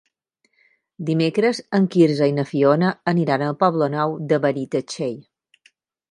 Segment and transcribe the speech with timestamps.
[1.09, 5.13] Dimecres en Quirze i na Fiona aniran al Poble Nou de Benitatxell.